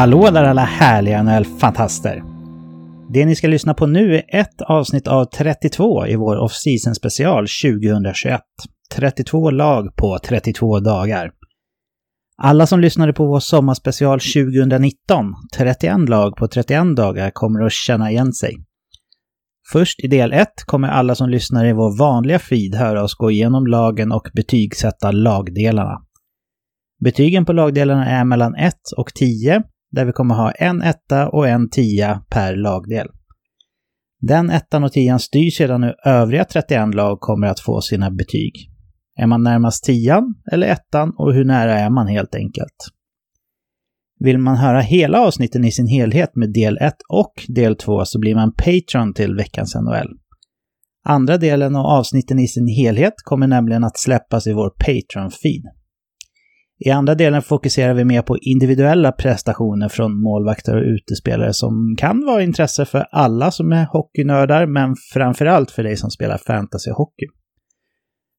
Hallå 0.00 0.30
där 0.30 0.44
alla 0.44 0.64
härliga 0.64 1.22
NHL-fantaster! 1.22 2.22
Det 3.12 3.26
ni 3.26 3.36
ska 3.36 3.48
lyssna 3.48 3.74
på 3.74 3.86
nu 3.86 4.14
är 4.14 4.24
ett 4.28 4.62
avsnitt 4.62 5.08
av 5.08 5.24
32 5.24 6.06
i 6.06 6.16
vår 6.16 6.36
off-season 6.36 6.94
special 6.94 7.46
2021. 7.46 8.40
32 8.94 9.50
lag 9.50 9.96
på 9.96 10.18
32 10.18 10.80
dagar. 10.80 11.30
Alla 12.42 12.66
som 12.66 12.80
lyssnade 12.80 13.12
på 13.12 13.26
vår 13.26 13.40
sommarspecial 13.40 14.20
2019, 14.20 15.34
31 15.56 16.08
lag 16.08 16.36
på 16.36 16.48
31 16.48 16.96
dagar, 16.96 17.30
kommer 17.30 17.66
att 17.66 17.72
känna 17.72 18.10
igen 18.10 18.32
sig. 18.32 18.56
Först 19.72 20.04
i 20.04 20.06
del 20.06 20.32
1 20.32 20.48
kommer 20.66 20.88
alla 20.88 21.14
som 21.14 21.30
lyssnar 21.30 21.64
i 21.64 21.72
vår 21.72 21.98
vanliga 21.98 22.38
feed 22.38 22.74
höra 22.74 23.02
oss 23.02 23.14
gå 23.14 23.30
igenom 23.30 23.66
lagen 23.66 24.12
och 24.12 24.28
betygsätta 24.34 25.10
lagdelarna. 25.10 25.98
Betygen 27.04 27.44
på 27.44 27.52
lagdelarna 27.52 28.06
är 28.06 28.24
mellan 28.24 28.54
1 28.54 28.74
och 28.96 29.14
10, 29.14 29.62
där 29.90 30.04
vi 30.04 30.12
kommer 30.12 30.34
ha 30.34 30.50
en 30.50 30.82
etta 30.82 31.28
och 31.28 31.48
en 31.48 31.70
tia 31.70 32.22
per 32.30 32.56
lagdel. 32.56 33.08
Den 34.20 34.50
ettan 34.50 34.84
och 34.84 34.92
tian 34.92 35.20
styr 35.20 35.50
sedan 35.50 35.82
hur 35.82 35.94
övriga 36.06 36.44
31 36.44 36.94
lag 36.94 37.20
kommer 37.20 37.46
att 37.46 37.60
få 37.60 37.80
sina 37.80 38.10
betyg. 38.10 38.52
Är 39.18 39.26
man 39.26 39.42
närmast 39.42 39.84
tian 39.84 40.34
eller 40.52 40.66
ettan 40.66 41.12
och 41.18 41.34
hur 41.34 41.44
nära 41.44 41.78
är 41.78 41.90
man 41.90 42.06
helt 42.06 42.34
enkelt? 42.34 42.76
Vill 44.20 44.38
man 44.38 44.56
höra 44.56 44.80
hela 44.80 45.20
avsnitten 45.20 45.64
i 45.64 45.72
sin 45.72 45.86
helhet 45.86 46.36
med 46.36 46.52
del 46.52 46.78
1 46.78 46.94
och 47.08 47.32
del 47.48 47.76
2 47.76 48.04
så 48.04 48.18
blir 48.18 48.34
man 48.34 48.52
Patreon 48.52 49.14
till 49.14 49.34
veckans 49.34 49.74
NHL. 49.74 50.08
Andra 51.04 51.36
delen 51.36 51.76
och 51.76 51.84
avsnitten 51.84 52.38
i 52.38 52.48
sin 52.48 52.66
helhet 52.66 53.14
kommer 53.24 53.46
nämligen 53.46 53.84
att 53.84 53.98
släppas 53.98 54.46
i 54.46 54.52
vår 54.52 54.70
Patreon-feed. 54.70 55.79
I 56.86 56.90
andra 56.90 57.14
delen 57.14 57.42
fokuserar 57.42 57.94
vi 57.94 58.04
mer 58.04 58.22
på 58.22 58.38
individuella 58.38 59.12
prestationer 59.12 59.88
från 59.88 60.22
målvakter 60.22 60.76
och 60.76 60.82
utespelare 60.82 61.54
som 61.54 61.96
kan 61.98 62.26
vara 62.26 62.42
intresse 62.42 62.84
för 62.84 63.06
alla 63.12 63.50
som 63.50 63.72
är 63.72 63.86
hockeynördar, 63.86 64.66
men 64.66 64.94
framförallt 65.12 65.70
för 65.70 65.82
dig 65.82 65.96
som 65.96 66.10
spelar 66.10 66.38
fantasyhockey. 66.38 67.26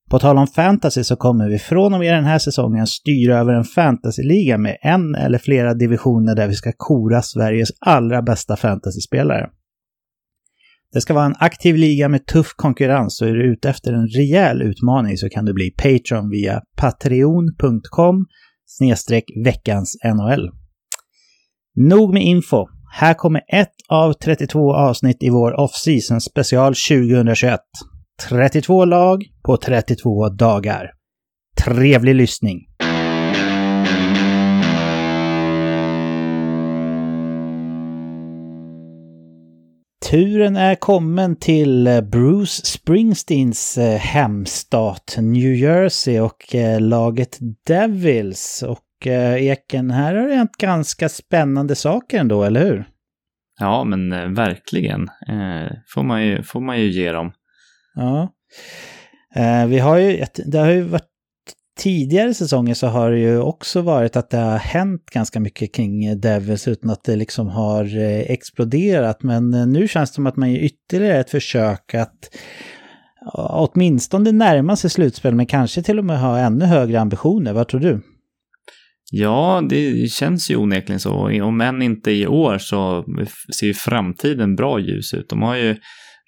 På 0.10 0.20
tal 0.20 0.38
om 0.38 0.48
fantasy 0.48 1.04
så 1.04 1.16
kommer 1.16 1.50
vi 1.50 1.60
från 1.60 1.94
och 1.94 2.00
med 2.00 2.14
den 2.14 2.24
här 2.24 2.40
säsongen 2.40 2.88
styra 2.88 3.38
över 3.38 3.54
en 3.54 3.64
fantasyliga 3.64 4.58
med 4.58 4.78
en 4.82 5.16
eller 5.16 5.38
flera 5.38 5.74
divisioner 5.74 6.36
där 6.36 6.48
vi 6.48 6.54
ska 6.54 6.72
kora 6.78 7.22
Sveriges 7.22 7.70
allra 7.80 8.22
bästa 8.22 8.56
fantasyspelare. 8.56 9.50
Det 10.94 11.02
ska 11.02 11.14
vara 11.14 11.26
en 11.26 11.36
aktiv 11.40 11.76
liga 11.76 12.10
med 12.10 12.26
tuff 12.26 12.54
konkurrens 12.56 13.22
och 13.22 13.28
är 13.28 13.34
du 13.34 13.54
ute 13.54 13.70
efter 13.70 13.94
en 13.94 14.08
rejäl 14.08 14.62
utmaning 14.62 15.18
så 15.18 15.30
kan 15.30 15.46
du 15.46 15.54
bli 15.54 15.72
Patreon 15.72 16.30
via 16.30 16.62
patreon.com 16.78 18.26
snedstreck 18.66 19.24
veckans 19.46 19.98
NHL. 20.06 20.50
Nog 21.76 22.14
med 22.14 22.24
info. 22.24 22.68
Här 22.94 23.14
kommer 23.14 23.42
ett 23.54 23.74
av 23.90 24.14
32 24.14 24.76
avsnitt 24.76 25.24
i 25.24 25.30
vår 25.30 25.60
off-season 25.60 26.20
special 26.20 26.74
2021. 26.76 27.60
32 28.30 28.86
lag 28.86 29.24
på 29.46 29.58
32 29.58 30.30
dagar. 30.30 30.92
Trevlig 31.66 32.16
lyssning! 32.16 32.58
Turen 40.12 40.56
är 40.56 40.76
kommen 40.76 41.36
till 41.36 42.02
Bruce 42.12 42.66
Springsteens 42.66 43.78
eh, 43.78 43.98
hemstat 44.00 45.16
New 45.20 45.56
Jersey 45.56 46.20
och 46.20 46.56
eh, 46.56 46.82
laget 46.82 47.38
Devils. 47.68 48.64
Och 48.68 49.08
eh, 49.08 49.46
Eken, 49.46 49.92
här 49.92 50.16
har 50.16 50.28
det 50.28 50.36
hänt 50.36 50.58
ganska 50.58 51.10
spännande 51.10 51.76
saker 51.76 52.20
ändå, 52.20 52.44
eller 52.44 52.66
hur? 52.66 52.86
Ja, 53.60 53.84
men 53.84 54.34
verkligen. 54.34 55.08
får, 55.94 56.04
man 56.04 56.26
ju, 56.26 56.44
får 56.44 56.62
man 56.62 56.80
ju 56.80 56.92
ge 56.92 57.12
dem. 57.12 57.32
Ja. 57.96 58.34
Vi 59.68 59.80
har 59.80 59.98
ju, 59.98 60.26
det 60.46 60.58
har 60.58 60.72
ju 60.72 60.82
varit 60.82 61.11
tidigare 61.80 62.34
säsonger 62.34 62.74
så 62.74 62.88
har 62.88 63.12
det 63.12 63.20
ju 63.20 63.40
också 63.40 63.82
varit 63.82 64.16
att 64.16 64.30
det 64.30 64.38
har 64.38 64.58
hänt 64.58 65.06
ganska 65.06 65.40
mycket 65.40 65.76
kring 65.76 66.20
Devils 66.22 66.68
utan 66.68 66.90
att 66.90 67.04
det 67.04 67.16
liksom 67.16 67.48
har 67.48 67.98
eh, 67.98 68.20
exploderat. 68.20 69.24
Men 69.24 69.54
eh, 69.54 69.68
nu 69.68 69.88
känns 69.88 70.12
det 70.12 70.16
som 70.16 70.28
att 70.28 70.36
man 70.36 70.52
gör 70.52 70.60
ytterligare 70.60 71.20
ett 71.20 71.30
försök 71.30 71.94
att 71.94 72.30
åtminstone 73.34 74.32
närma 74.32 74.76
sig 74.76 74.90
slutspel 74.90 75.36
men 75.36 75.46
kanske 75.46 75.84
till 75.84 76.00
och 76.00 76.06
med 76.06 76.20
ha 76.20 76.40
ännu 76.40 76.66
högre 76.66 77.02
ambitioner. 77.02 77.54
Vad 77.54 77.68
tror 77.68 77.82
du? 77.82 78.02
Ja, 79.12 79.64
det 79.70 80.12
känns 80.12 80.52
ju 80.52 80.56
onekligen 80.56 81.00
så. 81.00 81.44
Om 81.44 81.62
än 81.62 81.82
inte 81.82 82.12
i 82.12 82.28
år 82.28 82.58
så 82.58 83.06
ser 83.60 83.68
ju 83.68 83.74
framtiden 83.74 84.56
bra 84.56 84.80
ljus 84.80 85.14
ut. 85.14 85.30
De 85.30 85.42
har 85.42 85.56
ju 85.56 85.76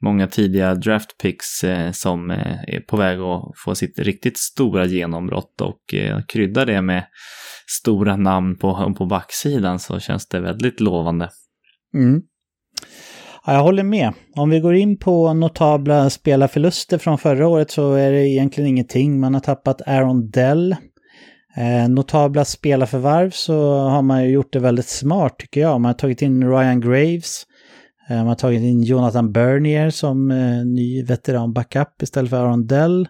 många 0.03 0.27
tidiga 0.27 0.75
draftpicks 0.75 1.61
picks 1.61 1.63
eh, 1.63 1.91
som 1.91 2.31
eh, 2.31 2.63
är 2.67 2.79
på 2.79 2.97
väg 2.97 3.19
att 3.19 3.53
få 3.65 3.75
sitt 3.75 3.99
riktigt 3.99 4.37
stora 4.37 4.85
genombrott 4.85 5.61
och 5.61 5.93
eh, 5.93 6.19
krydda 6.27 6.65
det 6.65 6.81
med 6.81 7.03
stora 7.67 8.15
namn 8.15 8.57
på, 8.57 8.93
på 8.97 9.05
backsidan 9.05 9.79
så 9.79 9.99
känns 9.99 10.27
det 10.27 10.39
väldigt 10.39 10.79
lovande. 10.79 11.29
Mm. 11.95 12.21
Ja, 13.45 13.53
jag 13.53 13.61
håller 13.61 13.83
med. 13.83 14.13
Om 14.35 14.49
vi 14.49 14.59
går 14.59 14.75
in 14.75 14.97
på 14.97 15.33
notabla 15.33 16.09
spelarförluster 16.09 16.97
från 16.97 17.17
förra 17.17 17.47
året 17.47 17.71
så 17.71 17.93
är 17.93 18.11
det 18.11 18.29
egentligen 18.29 18.69
ingenting. 18.69 19.19
Man 19.19 19.33
har 19.33 19.41
tappat 19.41 19.81
Aaron 19.87 20.29
Dell. 20.29 20.75
Eh, 21.57 21.89
notabla 21.89 22.45
spelarförvarv 22.45 23.29
så 23.29 23.77
har 23.77 24.01
man 24.01 24.23
ju 24.23 24.29
gjort 24.29 24.53
det 24.53 24.59
väldigt 24.59 24.87
smart 24.87 25.39
tycker 25.39 25.61
jag. 25.61 25.81
Man 25.81 25.89
har 25.89 25.93
tagit 25.93 26.21
in 26.21 26.49
Ryan 26.49 26.81
Graves. 26.81 27.45
Eh, 28.13 28.17
man 28.17 28.27
har 28.27 28.35
tagit 28.35 28.61
in 28.61 28.83
Jonathan 28.83 29.31
Bernier 29.31 29.89
som 29.89 30.31
eh, 30.31 30.65
ny 30.65 31.03
veteran 31.03 31.53
backup 31.53 32.01
istället 32.01 32.29
för 32.29 32.37
Aaron 32.37 32.67
Dell. 32.67 33.07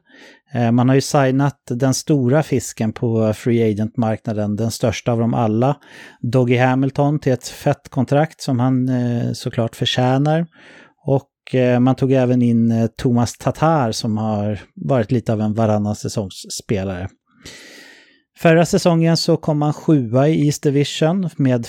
Eh, 0.54 0.72
man 0.72 0.90
har 0.90 0.96
ju 0.96 1.02
signat 1.02 1.60
den 1.70 1.94
stora 1.94 2.44
fisken 2.44 2.94
på 2.94 3.34
Free 3.34 3.72
Agent-marknaden, 3.72 4.56
den 4.56 4.72
största 4.72 5.12
av 5.12 5.20
dem 5.20 5.34
alla, 5.34 5.78
Doggy 6.22 6.58
Hamilton 6.58 7.20
till 7.20 7.32
ett 7.32 7.48
fett 7.48 7.90
kontrakt 7.90 8.42
som 8.42 8.60
han 8.60 8.90
eh, 8.90 9.32
såklart 9.34 9.76
förtjänar. 9.76 10.48
Och 11.06 11.56
eh, 11.56 11.80
man 11.80 11.96
tog 11.96 12.12
även 12.12 12.42
in 12.42 12.90
Thomas 12.98 13.38
Tatar 13.38 13.92
som 13.92 14.18
har 14.18 14.60
varit 14.76 15.12
lite 15.12 15.34
av 15.34 15.42
en 15.42 15.54
varannan 15.54 15.96
säsongsspelare. 15.96 17.10
Förra 18.38 18.66
säsongen 18.66 19.18
så 19.18 19.38
kom 19.38 19.60
man 19.60 19.74
sjua 19.74 20.28
i 20.28 20.46
East 20.46 20.64
Division 20.64 21.30
med 21.38 21.66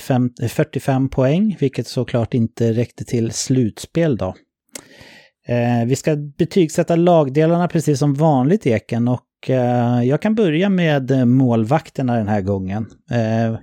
45 0.49 1.09
poäng, 1.09 1.57
vilket 1.61 1.87
såklart 1.87 2.35
inte 2.35 2.73
räckte 2.73 3.05
till 3.05 3.33
slutspel 3.33 4.17
då. 4.17 4.35
Eh, 5.49 5.87
vi 5.87 5.97
ska 5.97 6.17
betygsätta 6.17 6.97
lagdelarna 6.97 7.69
precis 7.69 7.99
som 7.99 8.15
vanligt 8.15 8.67
Eken 8.67 9.09
och 9.09 9.51
eh, 9.51 10.03
jag 10.03 10.23
kan 10.23 10.35
börja 10.35 10.69
med 10.69 11.29
målvakterna 11.29 12.17
den 12.17 12.29
här 12.29 12.41
gången. 12.41 12.87
Eh, 13.11 13.59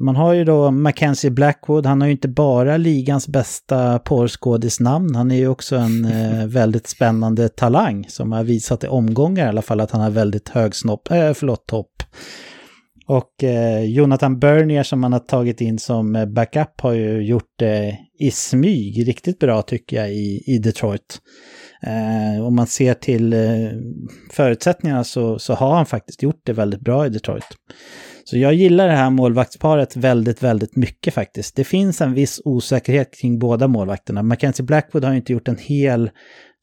Eh, 0.00 0.04
man 0.04 0.16
har 0.16 0.32
ju 0.32 0.44
då 0.44 0.70
Mackenzie 0.70 1.30
Blackwood, 1.30 1.86
han 1.86 2.00
har 2.00 2.08
ju 2.08 2.12
inte 2.12 2.28
bara 2.28 2.76
ligans 2.76 3.28
bästa 3.28 3.98
porrskådisnamn, 3.98 5.14
han 5.14 5.30
är 5.30 5.36
ju 5.36 5.48
också 5.48 5.76
en 5.76 6.04
eh, 6.40 6.46
väldigt 6.46 6.86
spännande 6.86 7.48
talang 7.48 8.06
som 8.08 8.32
har 8.32 8.44
visat 8.44 8.84
i 8.84 8.86
omgångar 8.86 9.46
i 9.46 9.48
alla 9.48 9.62
fall 9.62 9.80
att 9.80 9.90
han 9.90 10.00
har 10.00 10.10
väldigt 10.10 10.48
hög 10.48 10.74
snopp, 10.74 11.10
äh, 11.10 11.32
förlåt, 11.32 11.66
topp. 11.66 12.02
Och 13.06 13.44
eh, 13.44 13.84
Jonathan 13.84 14.38
Bernier 14.38 14.82
som 14.82 15.00
man 15.00 15.12
har 15.12 15.20
tagit 15.20 15.60
in 15.60 15.78
som 15.78 16.16
eh, 16.16 16.26
backup 16.26 16.80
har 16.80 16.92
ju 16.92 17.22
gjort 17.22 17.52
det 17.58 17.98
i 18.18 18.30
smyg 18.30 19.08
riktigt 19.08 19.38
bra 19.38 19.62
tycker 19.62 19.96
jag 19.96 20.12
i, 20.12 20.42
i 20.46 20.58
Detroit. 20.58 21.20
Eh, 21.82 22.46
om 22.46 22.56
man 22.56 22.66
ser 22.66 22.94
till 22.94 23.32
eh, 23.32 23.40
förutsättningarna 24.30 25.04
så, 25.04 25.38
så 25.38 25.54
har 25.54 25.74
han 25.74 25.86
faktiskt 25.86 26.22
gjort 26.22 26.40
det 26.44 26.52
väldigt 26.52 26.80
bra 26.80 27.06
i 27.06 27.08
Detroit. 27.08 27.44
Så 28.24 28.38
jag 28.38 28.54
gillar 28.54 28.88
det 28.88 28.94
här 28.94 29.10
målvaktsparet 29.10 29.96
väldigt, 29.96 30.42
väldigt 30.42 30.76
mycket 30.76 31.14
faktiskt. 31.14 31.56
Det 31.56 31.64
finns 31.64 32.00
en 32.00 32.14
viss 32.14 32.40
osäkerhet 32.44 33.20
kring 33.20 33.38
båda 33.38 33.68
målvakterna. 33.68 34.22
Mackenzie 34.22 34.64
Blackwood 34.64 35.04
har 35.04 35.10
ju 35.10 35.16
inte 35.16 35.32
gjort 35.32 35.48
en 35.48 35.58
hel 35.58 36.10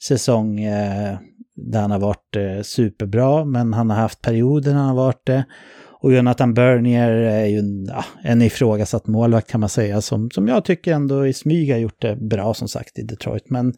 säsong 0.03 0.59
eh, 0.59 1.17
där 1.55 1.81
han 1.81 1.91
har 1.91 1.99
varit 1.99 2.35
eh, 2.35 2.61
superbra, 2.63 3.45
men 3.45 3.73
han 3.73 3.89
har 3.89 3.97
haft 3.97 4.21
perioder 4.21 4.71
när 4.71 4.79
han 4.79 4.87
har 4.87 5.05
varit 5.05 5.25
det. 5.25 5.45
Och 6.01 6.13
Jonathan 6.13 6.53
Bernier 6.53 7.09
är 7.11 7.45
ju 7.45 7.59
en, 7.59 7.85
ja, 7.85 8.05
en 8.23 8.41
ifrågasatt 8.41 9.07
målvakt 9.07 9.51
kan 9.51 9.59
man 9.59 9.69
säga, 9.69 10.01
som, 10.01 10.31
som 10.31 10.47
jag 10.47 10.65
tycker 10.65 10.93
ändå 10.93 11.27
i 11.27 11.33
smyg 11.33 11.71
har 11.71 11.79
gjort 11.79 12.01
det 12.01 12.15
bra 12.15 12.53
som 12.53 12.67
sagt 12.67 12.99
i 12.99 13.03
Detroit. 13.03 13.49
Men 13.49 13.73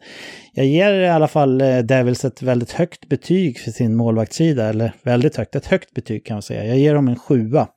jag 0.52 0.66
ger 0.66 0.94
i 0.94 1.08
alla 1.08 1.28
fall 1.28 1.60
eh, 1.60 1.78
Devils 1.78 2.24
ett 2.24 2.42
väldigt 2.42 2.72
högt 2.72 3.08
betyg 3.08 3.58
för 3.58 3.70
sin 3.70 3.96
målvaktssida, 3.96 4.68
eller 4.68 4.92
väldigt 5.02 5.36
högt, 5.36 5.56
ett 5.56 5.66
högt 5.66 5.94
betyg 5.94 6.26
kan 6.26 6.34
man 6.34 6.42
säga. 6.42 6.66
Jag 6.66 6.78
ger 6.78 6.94
dem 6.94 7.08
en 7.08 7.16
sjua. 7.16 7.68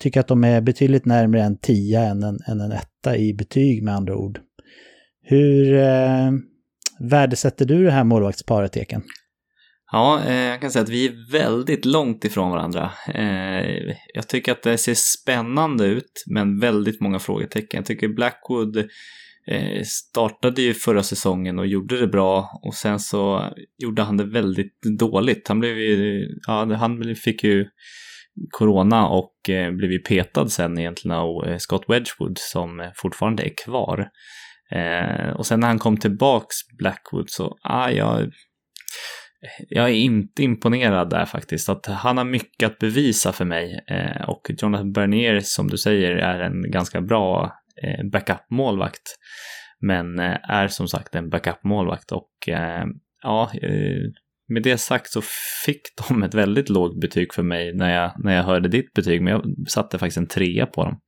Tycker 0.00 0.20
att 0.20 0.28
de 0.28 0.44
är 0.44 0.60
betydligt 0.60 1.04
närmare 1.04 1.42
en 1.42 1.56
tia 1.56 2.02
än 2.02 2.22
en, 2.22 2.38
än 2.46 2.60
en 2.60 2.72
etta 2.72 3.16
i 3.16 3.34
betyg 3.34 3.82
med 3.82 3.94
andra 3.94 4.16
ord. 4.16 4.40
Hur 5.22 5.74
eh, 5.74 6.30
värdesätter 7.00 7.64
du 7.64 7.84
det 7.84 7.90
här 7.90 8.04
målvaktsparet, 8.04 8.76
Eken? 8.76 9.02
Ja, 9.92 10.24
eh, 10.24 10.34
jag 10.34 10.60
kan 10.60 10.70
säga 10.70 10.82
att 10.82 10.88
vi 10.88 11.06
är 11.06 11.32
väldigt 11.32 11.84
långt 11.84 12.24
ifrån 12.24 12.50
varandra. 12.50 12.90
Eh, 13.14 13.94
jag 14.14 14.28
tycker 14.28 14.52
att 14.52 14.62
det 14.62 14.78
ser 14.78 14.94
spännande 14.94 15.86
ut, 15.86 16.24
men 16.26 16.60
väldigt 16.60 17.00
många 17.00 17.18
frågetecken. 17.18 17.78
Jag 17.78 17.86
tycker 17.86 18.08
Blackwood 18.08 18.76
eh, 19.46 19.82
startade 19.84 20.62
ju 20.62 20.74
förra 20.74 21.02
säsongen 21.02 21.58
och 21.58 21.66
gjorde 21.66 22.00
det 22.00 22.06
bra 22.06 22.60
och 22.62 22.74
sen 22.74 22.98
så 22.98 23.52
gjorde 23.78 24.02
han 24.02 24.16
det 24.16 24.24
väldigt 24.24 24.82
dåligt. 24.98 25.48
Han 25.48 25.60
blev 25.60 25.78
ju, 25.78 26.28
ja, 26.46 26.74
han 26.74 27.14
fick 27.14 27.44
ju 27.44 27.66
corona 28.50 29.08
och 29.08 29.34
blev 29.72 29.92
ju 29.92 29.98
petad 29.98 30.48
sen 30.48 30.78
egentligen 30.78 31.16
av 31.16 31.58
Scott 31.58 31.84
Wedgwood 31.88 32.38
som 32.38 32.90
fortfarande 32.94 33.42
är 33.42 33.52
kvar. 33.64 34.08
och 35.36 35.46
sen 35.46 35.60
när 35.60 35.68
han 35.68 35.78
kom 35.78 35.96
tillbaks 35.96 36.56
Blackwood 36.78 37.30
så, 37.30 37.58
ah, 37.62 37.90
jag 37.90 38.30
jag 39.68 39.84
är 39.84 39.94
inte 39.94 40.42
imponerad 40.42 41.10
där 41.10 41.24
faktiskt. 41.24 41.68
Att 41.68 41.86
han 41.86 42.18
har 42.18 42.24
mycket 42.24 42.66
att 42.66 42.78
bevisa 42.78 43.32
för 43.32 43.44
mig. 43.44 43.84
Eh, 43.86 44.28
och 44.28 44.50
Jonathan 44.58 44.92
Bernier, 44.92 45.40
som 45.40 45.68
du 45.68 45.78
säger, 45.78 46.10
är 46.10 46.40
en 46.40 46.70
ganska 46.70 47.00
bra 47.00 47.52
eh, 47.82 48.04
backup-målvakt. 48.12 49.16
Men 49.80 50.18
eh, 50.18 50.50
är 50.50 50.68
som 50.68 50.88
sagt 50.88 51.14
en 51.14 51.30
backup-målvakt. 51.30 52.12
Och 52.12 52.48
eh, 52.48 52.84
ja, 53.22 53.50
eh, 53.62 54.10
med 54.48 54.62
det 54.62 54.78
sagt 54.78 55.10
så 55.10 55.22
fick 55.66 55.80
de 56.08 56.22
ett 56.22 56.34
väldigt 56.34 56.68
lågt 56.68 57.00
betyg 57.00 57.34
för 57.34 57.42
mig 57.42 57.74
när 57.74 57.94
jag, 57.94 58.12
när 58.24 58.36
jag 58.36 58.42
hörde 58.42 58.68
ditt 58.68 58.92
betyg. 58.92 59.22
Men 59.22 59.32
jag 59.32 59.44
satte 59.68 59.98
faktiskt 59.98 60.18
en 60.18 60.28
trea 60.28 60.66
på 60.66 60.84
dem. 60.84 61.00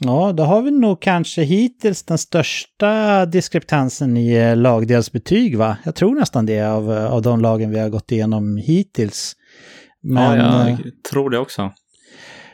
Ja, 0.00 0.32
då 0.32 0.42
har 0.42 0.62
vi 0.62 0.70
nog 0.70 1.00
kanske 1.02 1.42
hittills 1.42 2.02
den 2.02 2.18
största 2.18 3.26
diskrepansen 3.26 4.16
i 4.16 4.34
eh, 4.34 4.56
lagdelsbetyg, 4.56 5.58
va? 5.58 5.76
Jag 5.84 5.94
tror 5.94 6.14
nästan 6.14 6.46
det 6.46 6.62
av, 6.62 6.92
eh, 6.92 7.12
av 7.12 7.22
de 7.22 7.40
lagen 7.40 7.70
vi 7.70 7.78
har 7.78 7.88
gått 7.88 8.12
igenom 8.12 8.56
hittills. 8.56 9.32
Men, 10.02 10.38
ja, 10.38 10.68
jag 10.68 10.70
eh, 10.70 10.78
tror 11.10 11.30
det 11.30 11.38
också. 11.38 11.72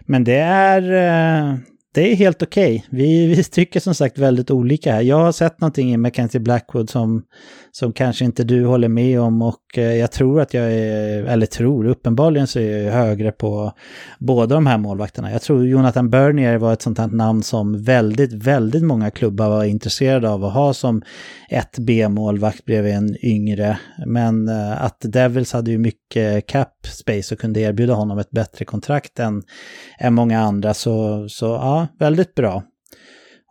Men 0.07 0.25
det 0.25 0.39
är, 0.39 0.83
det 1.95 2.13
är 2.13 2.17
helt 2.17 2.43
okej. 2.43 2.85
Okay. 2.89 2.99
Vi, 2.99 3.27
vi 3.37 3.45
tycker 3.45 3.81
som 3.81 3.95
sagt 3.95 4.19
väldigt 4.19 4.51
olika 4.51 4.93
här. 4.93 5.03
Jag 5.03 5.19
har 5.19 5.33
sett 5.33 5.61
någonting 5.61 5.93
i 5.93 5.97
Mackenzie 5.97 6.41
Blackwood 6.41 6.91
som, 6.91 7.23
som 7.73 7.93
kanske 7.93 8.25
inte 8.25 8.45
du 8.45 8.67
håller 8.67 8.89
med 8.89 9.21
om 9.21 9.43
och 9.43 9.64
Eh, 9.79 9.95
jag 9.95 10.13
tror 10.13 10.41
att 10.41 10.55
jag 10.55 10.73
är, 10.73 11.25
eller 11.25 11.47
tror, 11.47 11.87
uppenbarligen 11.87 12.47
så 12.47 12.59
är 12.59 12.83
jag 12.83 12.93
högre 12.93 13.33
på 13.33 13.73
båda 14.19 14.55
de 14.55 14.67
här 14.67 14.79
målvakterna. 14.79 15.33
Jag 15.33 15.43
tror 15.43 15.67
Jonathan 15.67 16.11
Bernier 16.11 16.59
var 16.59 16.73
ett 16.73 16.83
sånt 16.83 16.99
här 16.99 17.07
namn 17.07 17.43
som 17.43 17.83
väldigt, 17.83 18.33
väldigt 18.33 18.83
många 18.83 19.11
klubbar 19.11 19.49
var 19.49 19.65
intresserade 19.65 20.31
av 20.31 20.45
att 20.45 20.55
ha 20.55 20.75
som 20.75 21.03
ett 21.51 21.79
B-målvakt 21.79 22.65
bredvid 22.65 22.95
en 22.95 23.25
yngre. 23.25 23.79
Men 24.07 24.49
eh, 24.49 24.85
att 24.85 25.01
Devils 25.01 25.53
hade 25.53 25.71
ju 25.71 25.79
mycket 25.79 26.47
cap 26.47 26.87
space 26.87 27.35
och 27.35 27.41
kunde 27.41 27.61
erbjuda 27.61 27.95
honom 27.95 28.19
ett 28.19 28.31
bättre 28.31 28.65
kontrakt 28.65 29.19
än, 29.19 29.43
än 29.99 30.15
många 30.15 30.41
andra. 30.41 30.75
Så, 30.75 31.29
så 31.29 31.47
ja, 31.47 31.87
väldigt 31.99 32.35
bra. 32.35 32.63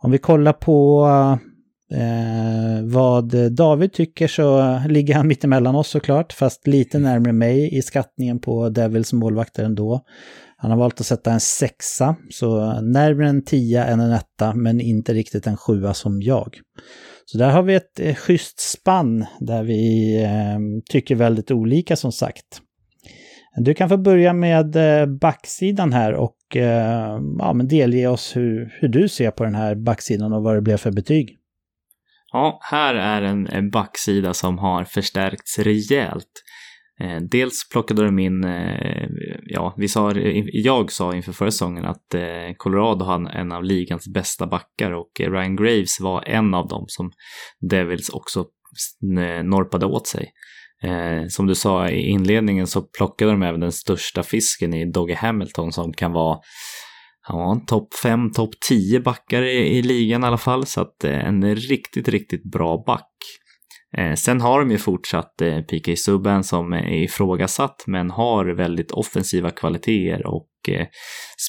Om 0.02 0.10
vi 0.10 0.18
kollar 0.18 0.52
på 0.52 1.06
eh, 1.92 2.84
vad 2.84 3.52
David 3.52 3.92
tycker 3.92 4.28
så 4.28 4.78
ligger 4.88 5.14
han 5.14 5.28
mittemellan 5.28 5.74
oss 5.74 5.88
såklart, 5.88 6.32
fast 6.32 6.66
lite 6.66 6.98
närmre 6.98 7.32
mig 7.32 7.76
i 7.76 7.82
skattningen 7.82 8.38
på 8.38 8.68
Devils 8.68 9.12
målvakter 9.12 9.64
ändå. 9.64 10.04
Han 10.56 10.70
har 10.70 10.78
valt 10.78 11.00
att 11.00 11.06
sätta 11.06 11.32
en 11.32 11.40
sexa, 11.40 12.16
så 12.30 12.80
närmre 12.80 13.28
en 13.28 13.44
tia 13.44 13.84
än 13.84 14.00
en 14.00 14.12
etta, 14.12 14.54
men 14.54 14.80
inte 14.80 15.14
riktigt 15.14 15.46
en 15.46 15.56
sjua 15.56 15.94
som 15.94 16.22
jag. 16.22 16.60
Så 17.26 17.38
där 17.38 17.50
har 17.50 17.62
vi 17.62 17.74
ett 17.74 18.00
eh, 18.00 18.14
schysst 18.14 18.60
spann 18.60 19.26
där 19.40 19.62
vi 19.62 20.14
eh, 20.22 20.82
tycker 20.90 21.14
väldigt 21.14 21.50
olika 21.50 21.96
som 21.96 22.12
sagt. 22.12 22.60
Du 23.56 23.74
kan 23.74 23.88
få 23.88 23.96
börja 23.96 24.32
med 24.32 24.76
eh, 24.76 25.06
backsidan 25.06 25.92
här 25.92 26.14
och 26.14 26.56
eh, 26.56 27.20
ja, 27.38 27.52
men 27.52 27.68
delge 27.68 28.06
oss 28.06 28.36
hur, 28.36 28.74
hur 28.80 28.88
du 28.88 29.08
ser 29.08 29.30
på 29.30 29.44
den 29.44 29.54
här 29.54 29.74
backsidan 29.74 30.32
och 30.32 30.42
vad 30.42 30.54
det 30.54 30.62
blev 30.62 30.76
för 30.76 30.90
betyg. 30.90 31.38
Ja, 32.34 32.58
här 32.62 32.94
är 32.94 33.22
en 33.22 33.70
backsida 33.70 34.34
som 34.34 34.58
har 34.58 34.84
förstärkts 34.84 35.58
rejält. 35.58 36.42
Eh, 37.00 37.20
dels 37.30 37.68
plockade 37.72 38.04
de 38.04 38.18
in, 38.18 38.44
eh, 38.44 39.08
ja, 39.42 39.74
vi 39.76 39.88
sa, 39.88 40.12
jag 40.52 40.92
sa 40.92 41.14
inför 41.14 41.32
förra 41.32 41.50
säsongen 41.50 41.84
att 41.84 42.14
eh, 42.14 42.54
Colorado 42.56 43.04
har 43.04 43.30
en 43.30 43.52
av 43.52 43.64
ligans 43.64 44.08
bästa 44.08 44.46
backar 44.46 44.90
och 44.90 45.10
Ryan 45.20 45.56
Graves 45.56 46.00
var 46.00 46.28
en 46.28 46.54
av 46.54 46.68
dem 46.68 46.84
som 46.88 47.10
Devils 47.70 48.08
också 48.08 48.44
norpade 49.42 49.86
åt 49.86 50.06
sig. 50.06 50.32
Som 51.28 51.46
du 51.46 51.54
sa 51.54 51.88
i 51.88 52.00
inledningen 52.00 52.66
så 52.66 52.82
plockade 52.82 53.30
de 53.30 53.42
även 53.42 53.60
den 53.60 53.72
största 53.72 54.22
fisken 54.22 54.74
i 54.74 54.92
Dogge 54.92 55.14
Hamilton 55.14 55.72
som 55.72 55.92
kan 55.92 56.12
vara 56.12 56.38
han 57.26 57.38
var 57.38 57.52
en 57.52 57.66
topp 57.66 57.94
5, 58.02 58.32
topp 58.32 58.50
10 58.68 59.00
backar 59.00 59.42
i, 59.42 59.78
i, 59.78 59.82
ligan 59.82 60.24
i 60.24 60.26
alla 60.26 60.38
fall. 60.38 60.66
Så 60.66 60.80
att 60.80 61.04
eh, 61.04 61.26
en 61.26 61.54
riktigt, 61.54 62.08
riktigt 62.08 62.52
bra 62.52 62.84
back. 62.86 63.10
Eh, 63.96 64.14
sen 64.14 64.40
har 64.40 64.60
de 64.60 64.70
ju 64.70 64.78
fortsatt 64.78 65.42
eh, 65.42 65.60
PK 65.60 65.96
Subban 65.96 66.44
som 66.44 66.72
är 66.72 67.02
ifrågasatt 67.02 67.84
men 67.86 68.10
har 68.10 68.46
väldigt 68.46 68.90
offensiva 68.90 69.50
kvaliteter 69.50 70.26
och 70.26 70.50
eh, 70.68 70.86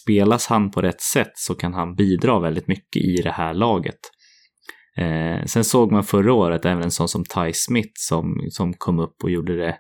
spelas 0.04 0.48
han 0.48 0.72
på 0.72 0.82
rätt 0.82 1.02
sätt 1.02 1.32
så 1.36 1.56
kan 1.56 1.74
han 1.74 1.96
bidra 1.96 2.40
väldigt 2.40 2.68
mycket 2.68 3.02
i 3.02 3.22
det 3.24 3.32
här 3.32 3.54
laget. 3.54 4.00
Eh, 4.98 5.46
sen 5.46 5.64
såg 5.64 5.92
man 5.92 6.04
förra 6.04 6.34
året 6.34 6.66
även 6.66 6.84
en 6.84 6.92
sån 6.92 7.08
som 7.08 7.24
Ty 7.24 7.54
Smith 7.54 7.94
som, 7.94 8.48
som 8.50 8.74
kom 8.74 9.00
upp 9.00 9.24
och 9.24 9.32
gjorde 9.32 9.56
det 9.58 9.78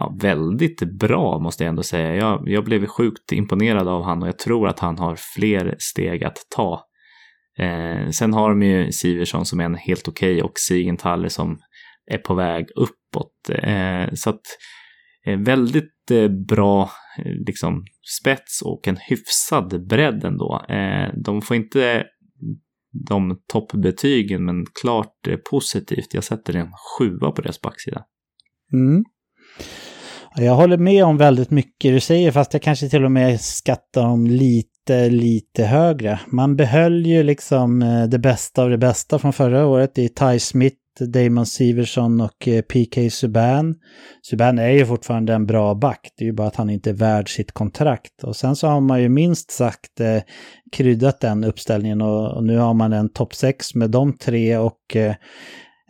ja, 0.00 0.16
väldigt 0.20 0.82
bra 0.82 1.38
måste 1.38 1.64
jag 1.64 1.68
ändå 1.68 1.82
säga. 1.82 2.14
Jag, 2.14 2.48
jag 2.48 2.64
blev 2.64 2.86
sjukt 2.86 3.32
imponerad 3.32 3.88
av 3.88 4.02
han 4.02 4.22
och 4.22 4.28
jag 4.28 4.38
tror 4.38 4.68
att 4.68 4.78
han 4.78 4.98
har 4.98 5.16
fler 5.34 5.74
steg 5.78 6.24
att 6.24 6.38
ta. 6.56 6.84
Eh, 7.58 8.10
sen 8.10 8.32
har 8.34 8.48
de 8.48 8.62
ju 8.62 8.92
Siversson 8.92 9.46
som 9.46 9.60
är 9.60 9.64
en 9.64 9.74
helt 9.74 10.08
okej 10.08 10.34
okay 10.34 10.42
och 10.42 10.58
Sigenthaler 10.58 11.28
som 11.28 11.58
är 12.10 12.18
på 12.18 12.34
väg 12.34 12.66
uppåt. 12.76 13.50
Eh, 13.62 14.14
så 14.14 14.30
att 14.30 14.42
eh, 15.26 15.38
väldigt 15.38 16.10
eh, 16.10 16.28
bra 16.28 16.90
eh, 17.18 17.32
liksom 17.46 17.84
spets 18.20 18.62
och 18.62 18.88
en 18.88 18.96
hyfsad 18.96 19.88
bredd 19.88 20.24
ändå. 20.24 20.64
Eh, 20.68 21.08
de 21.24 21.42
får 21.42 21.56
inte 21.56 22.04
de 23.08 23.40
toppbetygen, 23.52 24.44
men 24.44 24.66
klart 24.82 25.26
eh, 25.28 25.36
positivt. 25.50 26.14
Jag 26.14 26.24
sätter 26.24 26.56
en 26.56 26.72
sjua 26.98 27.30
på 27.30 27.42
deras 27.42 27.60
backsida. 27.60 28.04
Mm. 28.72 29.04
Jag 30.36 30.54
håller 30.54 30.76
med 30.76 31.04
om 31.04 31.16
väldigt 31.16 31.50
mycket 31.50 31.92
du 31.92 32.00
säger, 32.00 32.30
fast 32.30 32.52
jag 32.52 32.62
kanske 32.62 32.88
till 32.88 33.04
och 33.04 33.12
med 33.12 33.40
skattar 33.40 34.02
dem 34.02 34.26
lite, 34.26 35.08
lite 35.08 35.64
högre. 35.64 36.20
Man 36.26 36.56
behöll 36.56 37.06
ju 37.06 37.22
liksom 37.22 37.82
eh, 37.82 38.04
det 38.04 38.18
bästa 38.18 38.62
av 38.62 38.70
det 38.70 38.78
bästa 38.78 39.18
från 39.18 39.32
förra 39.32 39.66
året 39.66 39.98
i 39.98 40.08
Ty 40.08 40.38
Smith, 40.38 40.76
Damon 41.00 41.46
Siverson 41.46 42.20
och 42.20 42.48
eh, 42.48 42.62
PK 42.62 43.10
Subban. 43.10 43.74
Subban 44.22 44.58
är 44.58 44.70
ju 44.70 44.86
fortfarande 44.86 45.34
en 45.34 45.46
bra 45.46 45.74
back, 45.74 46.00
det 46.16 46.24
är 46.24 46.26
ju 46.26 46.32
bara 46.32 46.48
att 46.48 46.56
han 46.56 46.70
inte 46.70 46.90
är 46.90 46.94
värd 46.94 47.34
sitt 47.34 47.52
kontrakt. 47.52 48.24
Och 48.24 48.36
sen 48.36 48.56
så 48.56 48.66
har 48.66 48.80
man 48.80 49.02
ju 49.02 49.08
minst 49.08 49.50
sagt 49.50 50.00
eh, 50.00 50.22
kryddat 50.72 51.20
den 51.20 51.44
uppställningen 51.44 52.00
och, 52.00 52.36
och, 52.36 52.44
nu 52.44 52.58
har 52.58 52.74
man 52.74 52.92
en 52.92 53.12
topp 53.12 53.34
6 53.34 53.74
med 53.74 53.90
de 53.90 54.18
tre 54.18 54.56
och 54.56 54.96
eh, 54.96 55.14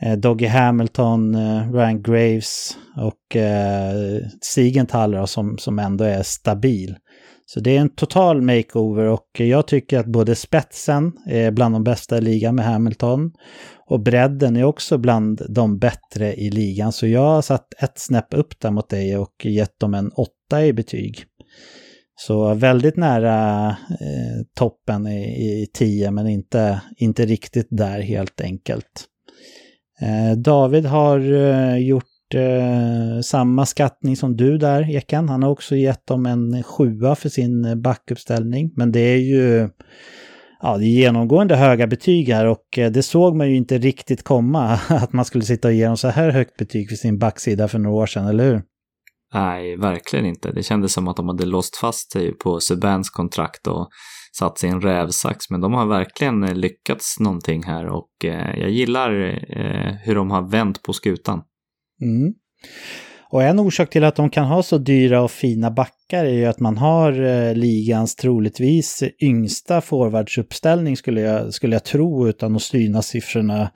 Eh, 0.03 0.17
Doggy 0.17 0.47
Hamilton, 0.47 1.35
eh, 1.35 1.73
Ryan 1.73 2.03
Graves 2.03 2.79
och 2.97 3.37
eh, 3.37 4.23
Siegenthaler 4.41 5.27
som, 5.27 5.59
som 5.59 5.79
ändå 5.79 6.05
är 6.05 6.23
stabil. 6.23 6.97
Så 7.47 7.61
det 7.61 7.77
är 7.77 7.81
en 7.81 7.95
total 7.95 8.43
makeover 8.43 9.05
och 9.05 9.29
jag 9.39 9.67
tycker 9.67 9.99
att 9.99 10.07
både 10.07 10.35
spetsen 10.35 11.13
är 11.27 11.51
bland 11.51 11.75
de 11.75 11.85
bästa 11.85 12.19
i 12.19 12.21
ligan 12.21 12.55
med 12.55 12.65
Hamilton 12.65 13.33
och 13.87 14.01
bredden 14.01 14.57
är 14.57 14.65
också 14.65 14.99
bland 14.99 15.43
de 15.49 15.79
bättre 15.79 16.35
i 16.35 16.51
ligan. 16.51 16.93
Så 16.93 17.07
jag 17.07 17.21
har 17.21 17.43
satt 17.43 17.83
ett 17.83 17.99
snäpp 17.99 18.35
upp 18.35 18.61
där 18.61 18.71
mot 18.71 18.89
dig 18.89 19.17
och 19.17 19.47
gett 19.47 19.81
dem 19.81 19.95
en 19.95 20.11
åtta 20.11 20.67
i 20.67 20.73
betyg. 20.73 21.25
Så 22.17 22.55
väldigt 22.55 22.97
nära 22.97 23.69
eh, 23.69 24.45
toppen 24.59 25.07
i, 25.07 25.63
i 25.63 25.67
10 25.75 26.11
men 26.11 26.29
inte, 26.29 26.81
inte 26.97 27.27
riktigt 27.27 27.69
där 27.71 28.01
helt 28.01 28.41
enkelt. 28.41 29.07
Eh, 30.01 30.37
David 30.37 30.87
har 30.87 31.33
eh, 31.33 31.79
gjort 31.79 32.35
eh, 32.35 33.21
samma 33.23 33.67
skattning 33.67 34.17
som 34.17 34.37
du 34.37 34.59
där, 34.59 34.91
Ekan. 34.91 35.29
Han 35.29 35.43
har 35.43 35.51
också 35.51 35.77
gett 35.77 36.07
dem 36.07 36.27
en 36.27 36.63
sjua 36.63 37.15
för 37.15 37.29
sin 37.29 37.65
eh, 37.65 37.75
backuppställning. 37.75 38.73
Men 38.77 38.93
det 38.93 39.01
är 39.01 39.17
ju 39.17 39.69
ja, 40.63 40.79
det 40.79 40.85
är 40.85 40.89
genomgående 40.89 41.57
höga 41.57 41.87
betyg 41.87 42.29
här 42.29 42.47
och 42.47 42.79
eh, 42.79 42.91
det 42.91 43.03
såg 43.03 43.37
man 43.37 43.51
ju 43.51 43.57
inte 43.57 43.79
riktigt 43.79 44.23
komma 44.23 44.73
att 44.89 45.13
man 45.13 45.25
skulle 45.25 45.45
sitta 45.45 45.69
och 45.69 45.75
ge 45.75 45.87
dem 45.87 45.97
så 45.97 46.09
här 46.09 46.31
högt 46.31 46.57
betyg 46.57 46.89
för 46.89 46.97
sin 46.97 47.19
backsida 47.19 47.69
för 47.69 47.79
några 47.79 47.97
år 47.97 48.07
sedan, 48.07 48.27
eller 48.27 48.45
hur? 48.45 48.63
Nej, 49.35 49.77
verkligen 49.77 50.27
inte. 50.27 50.53
Det 50.53 50.63
kändes 50.63 50.93
som 50.93 51.09
att 51.09 51.17
de 51.17 51.29
hade 51.29 51.47
låst 51.47 51.77
fast 51.77 52.13
sig 52.13 52.33
på 52.33 52.61
Subans 52.61 53.11
kontrakt 53.11 53.67
och 53.67 53.89
satt 54.39 54.59
sig 54.59 54.69
i 54.69 54.73
en 54.73 54.81
rävsax. 54.81 55.51
Men 55.51 55.61
de 55.61 55.73
har 55.73 55.87
verkligen 55.87 56.45
eh, 56.45 56.55
lyckats 56.55 57.21
någonting 57.21 57.63
här 57.63 57.87
och 57.87 58.11
eh, 58.25 58.61
jag 58.61 58.71
gillar 58.71 59.11
eh, 59.57 59.95
hur 60.05 60.15
de 60.15 60.31
har 60.31 60.43
vänt 60.43 60.83
på 60.83 60.93
skutan. 60.93 61.43
Mm. 62.03 62.35
Och 63.33 63.43
en 63.43 63.61
orsak 63.61 63.91
till 63.91 64.05
att 64.05 64.17
de 64.17 64.31
kan 64.31 64.47
ha 64.47 64.63
så 64.63 64.79
dyra 64.79 65.23
och 65.23 65.31
fina 65.31 65.71
backar 65.71 66.25
är 66.25 66.35
ju 66.35 66.47
att 66.47 66.61
man 66.61 66.79
har 66.79 67.55
ligans 67.55 68.17
troligtvis 68.17 69.03
yngsta 69.23 69.81
forwardsuppställning 69.81 70.97
skulle 70.97 71.21
jag, 71.21 71.55
skulle 71.55 71.75
jag 71.75 71.85
tro 71.85 72.29
utan 72.29 72.57
att 72.57 72.63
syna 72.63 73.03
siffrorna 73.03 73.71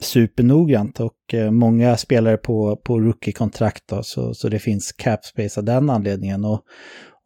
supernoggrant. 0.00 1.00
Och 1.00 1.34
många 1.50 1.96
spelare 1.96 2.36
på, 2.36 2.76
på 2.76 3.00
rookie-kontrakt 3.00 3.92
så, 4.02 4.34
så 4.34 4.48
det 4.48 4.58
finns 4.58 4.92
cap 4.92 5.24
space 5.24 5.60
av 5.60 5.64
den 5.64 5.90
anledningen. 5.90 6.44
Och, 6.44 6.60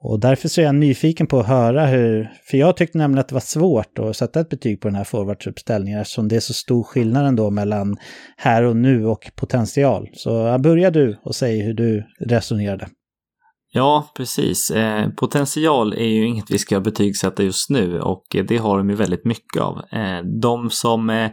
och 0.00 0.20
därför 0.20 0.48
så 0.48 0.60
är 0.60 0.64
jag 0.64 0.74
nyfiken 0.74 1.26
på 1.26 1.40
att 1.40 1.46
höra 1.46 1.86
hur, 1.86 2.32
för 2.50 2.56
jag 2.56 2.76
tyckte 2.76 2.98
nämligen 2.98 3.20
att 3.20 3.28
det 3.28 3.34
var 3.34 3.40
svårt 3.40 3.98
att 3.98 4.16
sätta 4.16 4.40
ett 4.40 4.48
betyg 4.48 4.80
på 4.80 4.88
den 4.88 4.94
här 4.94 5.04
forwardsuppställningen 5.04 6.00
eftersom 6.00 6.28
det 6.28 6.36
är 6.36 6.40
så 6.40 6.54
stor 6.54 6.82
skillnad 6.82 7.26
ändå 7.26 7.50
mellan 7.50 7.96
här 8.36 8.62
och 8.62 8.76
nu 8.76 9.06
och 9.06 9.30
potential. 9.36 10.08
Så 10.12 10.58
börja 10.58 10.90
du 10.90 11.20
och 11.24 11.34
säg 11.34 11.60
hur 11.60 11.74
du 11.74 12.04
resonerade. 12.20 12.88
Ja, 13.72 14.12
precis. 14.16 14.70
Eh, 14.70 15.08
potential 15.10 15.92
är 15.92 16.06
ju 16.06 16.26
inget 16.26 16.50
vi 16.50 16.58
ska 16.58 16.80
betygsätta 16.80 17.42
just 17.42 17.70
nu 17.70 18.00
och 18.00 18.24
det 18.48 18.56
har 18.56 18.78
de 18.78 18.90
ju 18.90 18.96
väldigt 18.96 19.24
mycket 19.24 19.62
av. 19.62 19.76
Eh, 19.92 20.24
de 20.42 20.70
som 20.70 21.10
eh, 21.10 21.30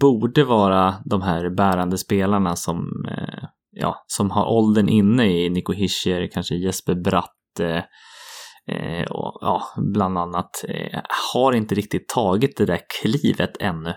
borde 0.00 0.44
vara 0.44 0.94
de 1.04 1.22
här 1.22 1.50
bärande 1.50 1.98
spelarna 1.98 2.56
som, 2.56 2.76
eh, 3.10 3.44
ja, 3.70 4.04
som 4.06 4.30
har 4.30 4.46
åldern 4.46 4.88
inne 4.88 5.26
i 5.26 5.50
Nico 5.50 5.72
Hischer, 5.72 6.28
kanske 6.32 6.54
Jesper 6.54 6.94
Bratt 6.94 7.37
Eh, 7.60 7.82
eh, 8.76 9.04
och, 9.10 9.38
ja, 9.40 9.62
bland 9.94 10.18
annat, 10.18 10.64
eh, 10.68 11.00
har 11.32 11.52
inte 11.52 11.74
riktigt 11.74 12.08
tagit 12.08 12.56
det 12.56 12.66
där 12.66 12.80
klivet 13.00 13.56
ännu. 13.60 13.94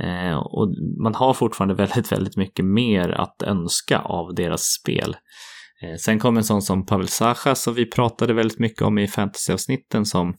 Eh, 0.00 0.36
och 0.36 0.68
man 1.02 1.14
har 1.14 1.34
fortfarande 1.34 1.74
väldigt, 1.86 2.12
väldigt 2.12 2.36
mycket 2.36 2.64
mer 2.64 3.08
att 3.08 3.42
önska 3.42 3.98
av 3.98 4.34
deras 4.34 4.62
spel. 4.62 5.16
Eh, 5.82 5.96
sen 5.98 6.18
kommer 6.18 6.40
en 6.40 6.44
sån 6.44 6.62
som 6.62 6.86
Pavel 6.86 7.08
Sacha 7.08 7.54
som 7.54 7.74
vi 7.74 7.90
pratade 7.90 8.34
väldigt 8.34 8.58
mycket 8.58 8.82
om 8.82 8.98
i 8.98 9.08
fantasyavsnitten 9.08 10.06
som, 10.06 10.34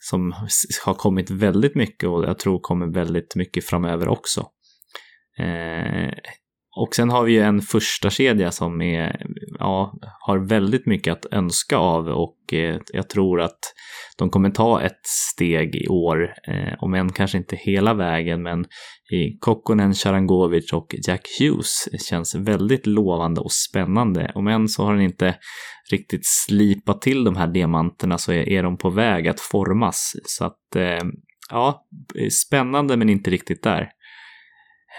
som 0.00 0.32
har 0.84 0.94
kommit 0.94 1.30
väldigt 1.30 1.74
mycket 1.74 2.08
och 2.08 2.24
jag 2.24 2.38
tror 2.38 2.60
kommer 2.60 2.94
väldigt 2.94 3.36
mycket 3.36 3.66
framöver 3.66 4.08
också. 4.08 4.46
Eh, 5.38 6.12
och 6.76 6.94
sen 6.94 7.10
har 7.10 7.24
vi 7.24 7.32
ju 7.32 7.40
en 7.40 7.62
första 7.62 8.10
kedja 8.10 8.50
som 8.50 8.82
är, 8.82 9.26
ja, 9.58 9.94
har 10.20 10.38
väldigt 10.38 10.86
mycket 10.86 11.12
att 11.12 11.32
önska 11.32 11.76
av 11.76 12.08
och 12.08 12.52
eh, 12.52 12.78
jag 12.92 13.08
tror 13.08 13.40
att 13.40 13.58
de 14.18 14.30
kommer 14.30 14.50
ta 14.50 14.82
ett 14.82 15.00
steg 15.04 15.76
i 15.76 15.88
år, 15.88 16.34
eh, 16.48 16.74
om 16.78 16.94
än 16.94 17.12
kanske 17.12 17.38
inte 17.38 17.56
hela 17.56 17.94
vägen, 17.94 18.42
men 18.42 18.64
i 19.12 19.38
Kokkonen, 19.40 19.94
Sharangovic 19.94 20.72
och 20.72 20.94
Jack 21.08 21.26
Hughes 21.38 21.88
känns 22.08 22.34
väldigt 22.34 22.86
lovande 22.86 23.40
och 23.40 23.52
spännande. 23.52 24.32
Om 24.34 24.48
än 24.48 24.68
så 24.68 24.84
har 24.84 24.92
den 24.92 25.02
inte 25.02 25.36
riktigt 25.90 26.26
slipat 26.26 27.02
till 27.02 27.24
de 27.24 27.36
här 27.36 27.46
diamanterna 27.46 28.18
så 28.18 28.32
är, 28.32 28.48
är 28.48 28.62
de 28.62 28.78
på 28.78 28.90
väg 28.90 29.28
att 29.28 29.40
formas. 29.40 30.12
Så 30.24 30.44
att, 30.44 30.76
eh, 30.76 31.04
ja, 31.50 31.86
spännande 32.46 32.96
men 32.96 33.08
inte 33.08 33.30
riktigt 33.30 33.62
där. 33.62 33.88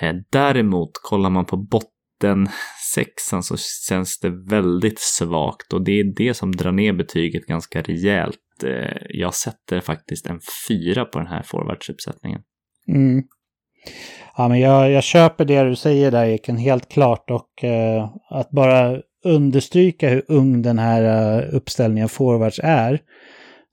Eh, 0.01 0.13
däremot 0.29 0.91
kollar 0.93 1.29
man 1.29 1.45
på 1.45 1.57
botten 1.57 2.47
sexan 2.95 3.43
så 3.43 3.55
känns 3.89 4.19
det 4.19 4.29
väldigt 4.29 4.99
svagt 4.99 5.73
och 5.73 5.83
det 5.83 5.99
är 5.99 6.03
det 6.15 6.33
som 6.33 6.51
drar 6.51 6.71
ner 6.71 6.93
betyget 6.93 7.45
ganska 7.45 7.81
rejält. 7.81 8.39
Eh, 8.63 8.97
jag 9.09 9.33
sätter 9.33 9.81
faktiskt 9.81 10.27
en 10.27 10.39
fyra 10.67 11.05
på 11.05 11.19
den 11.19 11.27
här 11.27 11.43
forwardsuppsättningen. 11.43 12.41
Mm. 12.87 13.23
Ja, 14.37 14.47
men 14.47 14.59
jag, 14.59 14.91
jag 14.91 15.03
köper 15.03 15.45
det 15.45 15.63
du 15.63 15.75
säger 15.75 16.11
där 16.11 16.25
Eken, 16.25 16.57
helt 16.57 16.89
klart. 16.89 17.31
Och 17.31 17.63
eh, 17.63 18.09
att 18.29 18.51
bara 18.51 19.01
understryka 19.25 20.09
hur 20.09 20.23
ung 20.27 20.61
den 20.61 20.79
här 20.79 21.03
uh, 21.43 21.55
uppställningen 21.55 22.09
forwards 22.09 22.59
är. 22.63 22.99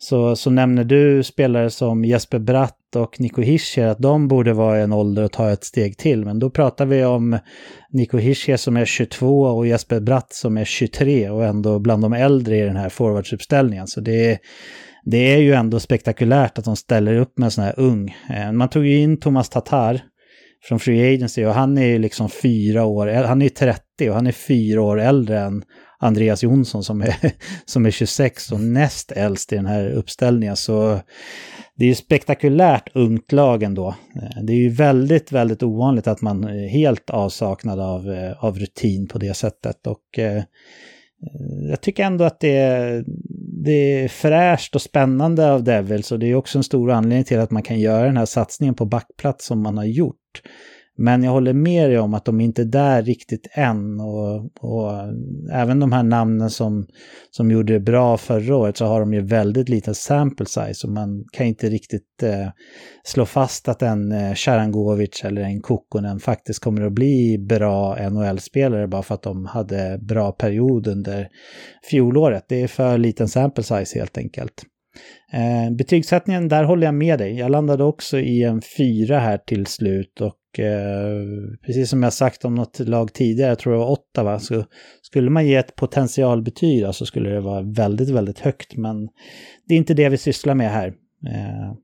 Så, 0.05 0.37
så 0.37 0.51
nämner 0.51 0.85
du 0.85 1.23
spelare 1.23 1.71
som 1.71 2.05
Jesper 2.05 2.39
Bratt 2.39 2.97
och 2.97 3.21
Nico 3.21 3.43
Hischier 3.43 3.87
att 3.87 3.99
de 3.99 4.29
borde 4.29 4.53
vara 4.53 4.79
i 4.79 4.83
en 4.83 4.93
ålder 4.93 5.23
att 5.23 5.33
ta 5.33 5.51
ett 5.51 5.65
steg 5.65 5.99
till. 5.99 6.25
Men 6.25 6.39
då 6.39 6.51
pratar 6.51 6.87
vi 6.87 7.05
om 7.05 7.39
Nico 7.91 8.19
Hischier 8.19 8.57
som 8.57 8.77
är 8.77 8.85
22 8.85 9.43
och 9.43 9.67
Jesper 9.67 10.01
Bratt 10.01 10.33
som 10.33 10.57
är 10.59 10.65
23 10.65 11.31
och 11.31 11.45
ändå 11.45 11.79
bland 11.79 12.03
de 12.03 12.13
äldre 12.13 12.57
i 12.57 12.61
den 12.61 12.77
här 12.77 12.89
forwardsuppställningen. 12.89 13.87
Så 13.87 14.01
det 14.01 14.31
är, 14.31 14.39
det 15.05 15.35
är 15.35 15.39
ju 15.39 15.53
ändå 15.53 15.81
spektakulärt 15.81 16.59
att 16.59 16.65
de 16.65 16.77
ställer 16.77 17.17
upp 17.17 17.39
med 17.39 17.45
en 17.45 17.51
sån 17.51 17.65
här 17.65 17.75
ung. 17.77 18.17
Eh, 18.31 18.53
man 18.53 18.69
tog 18.69 18.87
ju 18.87 18.99
in 18.99 19.21
Thomas 19.21 19.49
Tatar 19.49 20.01
från 20.65 20.81
Free 20.81 21.15
Agency 21.15 21.45
och 21.45 21.55
han 21.55 21.79
är 21.79 21.87
ju 21.87 21.99
liksom 21.99 22.29
fyra 22.29 22.85
år, 22.85 23.07
han 23.07 23.43
är 23.43 23.49
30 23.49 23.83
och 24.09 24.15
han 24.15 24.27
är 24.27 24.33
fyra 24.33 24.83
år 24.83 25.01
äldre 25.01 25.41
än 25.41 25.63
Andreas 26.03 26.43
Jonsson 26.43 26.85
som 26.85 27.01
är, 27.01 27.17
som 27.65 27.87
är 27.87 27.91
26 27.91 28.53
och 28.53 28.61
näst 28.61 29.13
äldst 29.13 29.53
i 29.53 29.57
den 29.57 29.67
här 29.67 29.91
uppställningen. 29.91 30.57
Så 30.57 31.01
det 31.75 31.85
är 31.85 31.89
ju 31.89 31.95
spektakulärt 31.95 32.97
ungt 32.97 33.33
lag 33.33 33.63
ändå. 33.63 33.89
Eh, 34.17 34.43
det 34.43 34.53
är 34.53 34.57
ju 34.57 34.69
väldigt, 34.69 35.33
väldigt 35.33 35.63
ovanligt 35.63 36.07
att 36.07 36.21
man 36.21 36.45
är 36.45 36.69
helt 36.69 37.11
avsaknad 37.11 37.81
av, 37.81 38.13
eh, 38.13 38.45
av 38.45 38.59
rutin 38.59 39.09
på 39.09 39.19
det 39.19 39.35
sättet. 39.35 39.87
Och 39.87 40.19
eh, 40.19 40.43
jag 41.69 41.81
tycker 41.81 42.05
ändå 42.05 42.25
att 42.25 42.41
det 42.41 42.57
är, 42.57 43.05
det 43.65 44.03
är 44.03 44.09
fräscht 44.09 44.75
och 44.75 44.83
spännande 44.83 45.53
av 45.53 45.65
Devils 45.65 46.13
och 46.13 46.19
det 46.19 46.27
är 46.27 46.35
också 46.35 46.59
en 46.59 46.65
stor 46.65 46.91
anledning 46.91 47.25
till 47.25 47.39
att 47.39 47.51
man 47.51 47.63
kan 47.63 47.81
göra 47.81 48.05
den 48.05 48.17
här 48.17 48.27
satsningen 48.27 48.75
på 48.75 48.85
backplats 48.85 49.47
som 49.47 49.63
man 49.63 49.77
har 49.77 49.85
gjort. 49.85 50.43
Men 50.99 51.23
jag 51.23 51.31
håller 51.31 51.53
med 51.53 51.91
dig 51.91 51.99
om 51.99 52.15
att 52.15 52.25
de 52.25 52.41
inte 52.41 52.63
är 52.63 52.67
där 52.67 53.03
riktigt 53.03 53.49
än. 53.53 54.01
Och, 54.01 54.37
och, 54.61 54.93
även 55.53 55.81
de 55.81 55.93
här 55.93 56.03
namnen 56.03 56.51
som, 56.51 56.87
som 57.31 57.51
gjorde 57.51 57.73
det 57.73 57.81
bra 57.81 58.17
förra 58.17 58.57
året 58.57 58.77
så 58.77 58.85
har 58.85 59.01
de 59.01 59.15
ju 59.15 59.21
väldigt 59.21 59.69
liten 59.69 59.95
sample 59.95 60.47
size. 60.47 60.87
Och 60.87 60.93
man 60.93 61.25
kan 61.33 61.47
inte 61.47 61.69
riktigt 61.69 62.23
eh, 62.23 62.49
slå 63.05 63.27
fast 63.27 63.69
att 63.69 63.83
en 63.83 64.13
eh, 64.13 64.35
Sharangovic 64.35 65.25
eller 65.25 65.43
en 65.43 65.61
Kokkonen 65.61 66.21
faktiskt 66.21 66.61
kommer 66.61 66.83
att 66.83 66.93
bli 66.93 67.39
bra 67.39 68.09
NHL-spelare 68.11 68.89
bara 68.89 69.03
för 69.03 69.15
att 69.15 69.23
de 69.23 69.47
hade 69.47 69.99
bra 70.03 70.33
period 70.33 70.87
under 70.87 71.29
fjolåret. 71.91 72.45
Det 72.49 72.63
är 72.63 72.69
för 72.69 72.99
liten 72.99 73.29
sample 73.29 73.65
size 73.65 73.99
helt 73.99 74.19
enkelt. 74.19 74.63
Eh, 75.33 75.77
betygssättningen, 75.77 76.49
där 76.49 76.65
håller 76.65 76.87
jag 76.87 76.95
med 76.95 77.19
dig. 77.19 77.39
Jag 77.39 77.51
landade 77.51 77.85
också 77.85 78.19
i 78.19 78.43
en 78.43 78.63
fyra 78.79 79.19
här 79.19 79.39
till 79.39 79.67
slut 79.67 80.21
och 80.21 80.35
eh, 80.59 81.57
precis 81.67 81.91
som 81.91 82.03
jag 82.03 82.13
sagt 82.13 82.45
om 82.45 82.55
något 82.55 82.79
lag 82.79 83.13
tidigare, 83.13 83.51
jag 83.51 83.59
tror 83.59 83.73
det 83.73 83.79
var 83.79 83.91
Ottawa, 83.91 84.39
så 84.39 84.65
skulle 85.03 85.31
man 85.31 85.47
ge 85.47 85.55
ett 85.55 85.77
potentialbetyg 85.77 86.95
så 86.95 87.07
skulle 87.07 87.31
det 87.31 87.41
vara 87.41 87.63
väldigt, 87.63 88.11
väldigt 88.11 88.39
högt. 88.39 88.77
Men 88.77 89.09
det 89.69 89.75
är 89.75 89.79
inte 89.79 89.95
det 89.95 90.09
vi 90.09 90.19
sysslar 90.19 90.55
med 90.55 90.71
här. 90.71 90.89
Eh, 91.27 91.75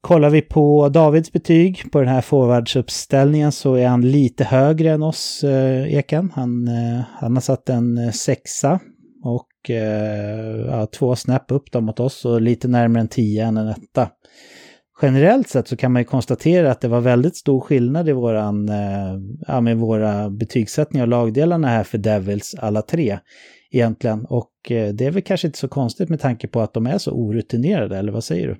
kollar 0.00 0.30
vi 0.30 0.40
på 0.40 0.88
Davids 0.88 1.32
betyg 1.32 1.92
på 1.92 2.00
den 2.00 2.08
här 2.08 2.20
forwardsuppställningen 2.20 3.52
så 3.52 3.74
är 3.74 3.86
han 3.86 4.10
lite 4.10 4.44
högre 4.44 4.90
än 4.90 5.02
oss, 5.02 5.44
eh, 5.44 5.94
Eken. 5.94 6.30
Han, 6.34 6.68
eh, 6.68 7.00
han 7.12 7.36
har 7.36 7.40
satt 7.40 7.68
en 7.68 7.98
eh, 7.98 8.10
sexa 8.10 8.80
och 9.24 9.70
eh, 9.70 10.56
ja, 10.66 10.86
två 10.86 11.16
snäpp 11.16 11.52
upp 11.52 11.72
då 11.72 11.80
mot 11.80 12.00
oss 12.00 12.24
och 12.24 12.40
lite 12.40 12.68
närmare 12.68 13.00
en 13.00 13.08
tia 13.08 13.46
än 13.46 13.56
en 13.56 13.68
etta 13.68 14.10
generellt 15.02 15.48
sett 15.48 15.68
så 15.68 15.76
kan 15.76 15.92
man 15.92 16.02
ju 16.02 16.06
konstatera 16.06 16.70
att 16.70 16.80
det 16.80 16.88
var 16.88 17.00
väldigt 17.00 17.36
stor 17.36 17.60
skillnad 17.60 18.08
i 18.08 18.12
våran, 18.12 18.68
eh, 18.68 19.18
ja, 19.46 19.60
med 19.60 19.76
våra 19.76 20.30
betygssättningar 20.30 21.04
av 21.04 21.08
lagdelarna 21.08 21.68
här 21.68 21.84
för 21.84 21.98
Devils 21.98 22.54
alla 22.54 22.82
tre 22.82 23.18
egentligen. 23.70 24.24
Och 24.24 24.70
eh, 24.70 24.94
det 24.94 25.06
är 25.06 25.10
väl 25.10 25.22
kanske 25.22 25.46
inte 25.46 25.58
så 25.58 25.68
konstigt 25.68 26.08
med 26.08 26.20
tanke 26.20 26.48
på 26.48 26.60
att 26.60 26.74
de 26.74 26.86
är 26.86 26.98
så 26.98 27.12
orutinerade, 27.12 27.98
eller 27.98 28.12
vad 28.12 28.24
säger 28.24 28.48
du? 28.48 28.56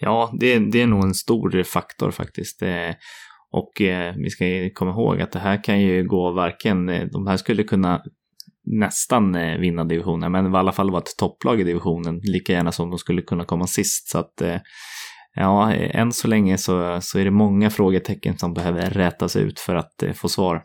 Ja, 0.00 0.30
det, 0.40 0.58
det 0.58 0.82
är 0.82 0.86
nog 0.86 1.04
en 1.04 1.14
stor 1.14 1.62
faktor 1.62 2.10
faktiskt. 2.10 2.62
Eh, 2.62 2.94
och 3.52 3.80
eh, 3.80 4.14
vi 4.16 4.30
ska 4.30 4.44
komma 4.74 4.90
ihåg 4.90 5.20
att 5.20 5.32
det 5.32 5.38
här 5.38 5.64
kan 5.64 5.80
ju 5.80 6.04
gå 6.04 6.32
varken, 6.32 6.88
eh, 6.88 7.06
de 7.12 7.26
här 7.26 7.36
skulle 7.36 7.62
kunna 7.62 8.02
nästan 8.64 9.34
eh, 9.34 9.58
vinna 9.58 9.84
divisionen, 9.84 10.32
men 10.32 10.54
i 10.54 10.56
alla 10.56 10.72
fall 10.72 10.90
vara 10.90 11.02
ett 11.02 11.16
topplag 11.18 11.60
i 11.60 11.64
divisionen, 11.64 12.20
lika 12.22 12.52
gärna 12.52 12.72
som 12.72 12.90
de 12.90 12.98
skulle 12.98 13.22
kunna 13.22 13.44
komma 13.44 13.66
sist. 13.66 14.08
Så 14.08 14.18
att 14.18 14.40
eh, 14.40 14.56
ja, 15.34 15.72
än 15.72 16.12
så 16.12 16.28
länge 16.28 16.58
så, 16.58 16.98
så 17.00 17.18
är 17.18 17.24
det 17.24 17.30
många 17.30 17.70
frågetecken 17.70 18.38
som 18.38 18.54
behöver 18.54 18.90
rätas 18.90 19.36
ut 19.36 19.60
för 19.60 19.74
att 19.74 20.02
eh, 20.02 20.12
få 20.12 20.28
svar. 20.28 20.62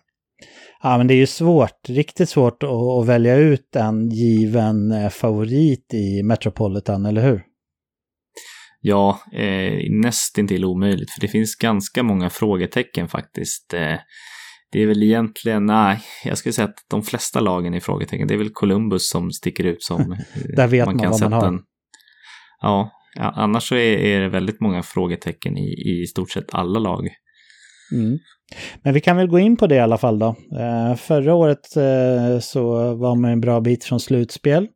Ja, 0.83 0.97
men 0.97 1.07
det 1.07 1.13
är 1.13 1.17
ju 1.17 1.27
svårt, 1.27 1.89
riktigt 1.89 2.29
svårt 2.29 2.63
att, 2.63 2.69
att 2.69 3.07
välja 3.07 3.35
ut 3.35 3.75
en 3.75 4.09
given 4.09 4.91
eh, 4.91 5.09
favorit 5.09 5.93
i 5.93 6.23
Metropolitan, 6.23 7.05
eller 7.05 7.21
hur? 7.21 7.43
Ja, 8.81 9.19
eh, 9.33 9.91
nästintill 9.91 10.65
omöjligt, 10.65 11.11
för 11.11 11.21
det 11.21 11.27
finns 11.27 11.55
ganska 11.55 12.03
många 12.03 12.29
frågetecken 12.29 13.07
faktiskt. 13.07 13.73
Eh, 13.73 13.95
det 14.71 14.83
är 14.83 14.87
väl 14.87 15.03
egentligen, 15.03 15.65
nej, 15.65 15.99
jag 16.23 16.37
skulle 16.37 16.53
säga 16.53 16.67
att 16.67 16.85
de 16.89 17.03
flesta 17.03 17.39
lagen 17.39 17.73
är 17.73 17.79
frågetecken. 17.79 18.27
Det 18.27 18.33
är 18.33 18.37
väl 18.37 18.53
Columbus 18.53 19.09
som 19.09 19.31
sticker 19.31 19.63
ut 19.63 19.83
som... 19.83 20.17
Där 20.55 20.67
vet 20.67 20.85
man, 20.85 20.97
man 20.97 21.11
vad 21.11 21.21
man 21.21 21.33
har. 21.33 21.47
En, 21.47 21.59
ja, 22.61 22.91
Ja, 23.15 23.33
annars 23.35 23.69
så 23.69 23.75
är, 23.75 23.97
är, 23.97 24.21
det 24.21 24.29
väldigt 24.29 24.59
många 24.59 24.83
frågetecken 24.83 25.57
i, 25.57 26.01
i 26.01 26.05
stort 26.07 26.31
sett 26.31 26.53
alla 26.53 26.79
lag. 26.79 27.09
Mm. 27.91 28.19
Men 28.83 28.93
vi 28.93 29.01
kan 29.01 29.17
väl 29.17 29.27
gå 29.27 29.39
in 29.39 29.57
på 29.57 29.67
det 29.67 29.75
i 29.75 29.79
alla 29.79 29.97
fall 29.97 30.19
då. 30.19 30.35
Eh, 30.59 30.95
förra 30.95 31.33
året 31.33 31.77
eh, 31.77 32.39
så 32.39 32.95
var 32.95 33.15
man 33.15 33.31
en 33.31 33.41
bra 33.41 33.61
bit 33.61 33.83
från 33.83 33.99
slutspel. 33.99 34.67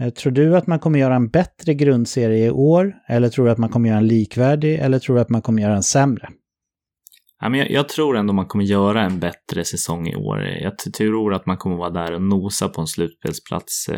Eh, 0.00 0.10
tror 0.10 0.32
du 0.32 0.56
att 0.56 0.66
man 0.66 0.78
kommer 0.78 0.98
göra 0.98 1.14
en 1.14 1.28
bättre 1.28 1.74
grundserie 1.74 2.46
i 2.46 2.50
år? 2.50 2.94
Eller 3.08 3.28
tror 3.28 3.44
du 3.44 3.50
att 3.50 3.58
man 3.58 3.68
kommer 3.68 3.88
göra 3.88 3.98
en 3.98 4.06
likvärdig? 4.06 4.78
Eller 4.78 4.98
tror 4.98 5.16
du 5.16 5.22
att 5.22 5.30
man 5.30 5.42
kommer 5.42 5.62
göra 5.62 5.76
en 5.76 5.82
sämre? 5.82 6.28
Ja, 7.40 7.48
men 7.48 7.60
jag, 7.60 7.70
jag, 7.70 7.88
tror 7.88 8.16
ändå 8.16 8.32
man 8.32 8.46
kommer 8.46 8.64
göra 8.64 9.02
en 9.02 9.20
bättre 9.20 9.64
säsong 9.64 10.08
i 10.08 10.16
år. 10.16 10.40
Jag 10.40 10.78
tror 10.78 11.34
att 11.34 11.46
man 11.46 11.56
kommer 11.56 11.76
vara 11.76 11.90
där 11.90 12.12
och 12.12 12.22
nosa 12.22 12.68
på 12.68 12.80
en 12.80 12.86
slutspelsplats. 12.86 13.90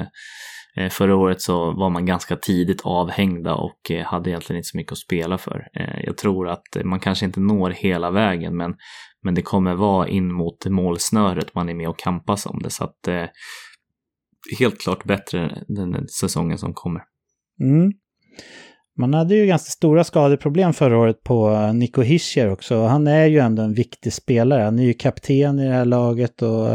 Eh, 0.76 0.88
förra 0.88 1.16
året 1.16 1.40
så 1.40 1.72
var 1.72 1.90
man 1.90 2.06
ganska 2.06 2.36
tidigt 2.36 2.80
avhängda 2.84 3.54
och 3.54 3.90
eh, 3.90 4.04
hade 4.04 4.30
egentligen 4.30 4.58
inte 4.58 4.68
så 4.68 4.76
mycket 4.76 4.92
att 4.92 4.98
spela 4.98 5.38
för. 5.38 5.68
Eh, 5.74 6.04
jag 6.04 6.16
tror 6.16 6.48
att 6.48 6.76
man 6.84 7.00
kanske 7.00 7.26
inte 7.26 7.40
når 7.40 7.70
hela 7.70 8.10
vägen 8.10 8.56
men, 8.56 8.74
men 9.22 9.34
det 9.34 9.42
kommer 9.42 9.74
vara 9.74 10.08
in 10.08 10.32
mot 10.32 10.66
målsnöret 10.66 11.54
man 11.54 11.68
är 11.68 11.74
med 11.74 11.88
och 11.88 11.98
kampas 11.98 12.46
om 12.46 12.58
det. 12.62 12.70
Så 12.70 12.84
att 12.84 13.08
helt 14.58 14.80
klart 14.80 15.04
bättre 15.04 15.64
den 15.68 16.08
säsongen 16.08 16.58
som 16.58 16.74
kommer. 16.74 17.02
Mm. 17.60 17.92
Man 18.98 19.14
hade 19.14 19.34
ju 19.34 19.46
ganska 19.46 19.70
stora 19.70 20.04
skadeproblem 20.04 20.72
förra 20.72 20.98
året 20.98 21.22
på 21.22 21.70
Nico 21.72 22.02
Hischier 22.02 22.50
också. 22.50 22.82
Han 22.82 23.06
är 23.06 23.26
ju 23.26 23.38
ändå 23.38 23.62
en 23.62 23.74
viktig 23.74 24.12
spelare. 24.12 24.62
Han 24.62 24.78
är 24.78 24.84
ju 24.84 24.94
kapten 24.94 25.58
i 25.58 25.64
det 25.64 25.72
här 25.72 25.84
laget 25.84 26.42
och 26.42 26.68